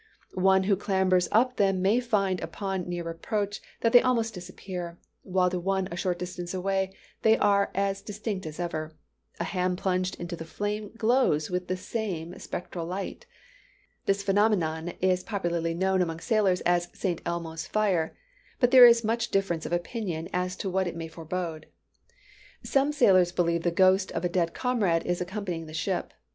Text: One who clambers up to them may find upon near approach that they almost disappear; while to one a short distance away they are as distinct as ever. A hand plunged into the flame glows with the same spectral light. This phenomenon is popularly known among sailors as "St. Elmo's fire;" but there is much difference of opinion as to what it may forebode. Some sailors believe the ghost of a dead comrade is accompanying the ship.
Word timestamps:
One 0.33 0.63
who 0.63 0.75
clambers 0.75 1.27
up 1.31 1.57
to 1.57 1.57
them 1.61 1.83
may 1.83 1.99
find 1.99 2.41
upon 2.41 2.89
near 2.89 3.07
approach 3.07 3.61
that 3.81 3.93
they 3.93 4.01
almost 4.01 4.33
disappear; 4.33 4.97
while 5.21 5.51
to 5.51 5.59
one 5.59 5.87
a 5.91 5.95
short 5.95 6.17
distance 6.17 6.55
away 6.55 6.95
they 7.21 7.37
are 7.37 7.69
as 7.75 8.01
distinct 8.01 8.47
as 8.47 8.59
ever. 8.59 8.95
A 9.39 9.43
hand 9.43 9.77
plunged 9.77 10.19
into 10.19 10.35
the 10.35 10.43
flame 10.43 10.89
glows 10.97 11.51
with 11.51 11.67
the 11.67 11.77
same 11.77 12.39
spectral 12.39 12.87
light. 12.87 13.27
This 14.07 14.23
phenomenon 14.23 14.87
is 15.01 15.23
popularly 15.23 15.75
known 15.75 16.01
among 16.01 16.19
sailors 16.19 16.61
as 16.61 16.87
"St. 16.95 17.21
Elmo's 17.23 17.67
fire;" 17.67 18.17
but 18.59 18.71
there 18.71 18.87
is 18.87 19.03
much 19.03 19.29
difference 19.29 19.67
of 19.67 19.71
opinion 19.71 20.29
as 20.33 20.55
to 20.55 20.67
what 20.71 20.87
it 20.87 20.95
may 20.95 21.09
forebode. 21.09 21.67
Some 22.63 22.91
sailors 22.91 23.31
believe 23.31 23.61
the 23.61 23.69
ghost 23.69 24.11
of 24.13 24.25
a 24.25 24.29
dead 24.29 24.55
comrade 24.55 25.05
is 25.05 25.21
accompanying 25.21 25.67
the 25.67 25.75
ship. 25.75 26.11